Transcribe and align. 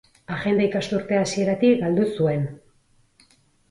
Agenda 0.35 0.65
ikasturte 0.67 1.21
hasieratik 1.25 1.79
galdu 1.85 2.11
zuen. 2.11 2.53